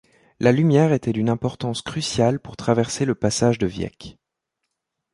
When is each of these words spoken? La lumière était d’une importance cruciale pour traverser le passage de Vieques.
La 0.39 0.51
lumière 0.51 0.93
était 0.93 1.13
d’une 1.13 1.29
importance 1.29 1.83
cruciale 1.83 2.39
pour 2.39 2.57
traverser 2.57 3.05
le 3.05 3.13
passage 3.13 3.59
de 3.59 3.67
Vieques. 3.67 4.17